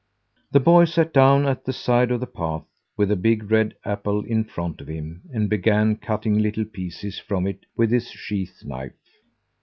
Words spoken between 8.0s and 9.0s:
sheath knife.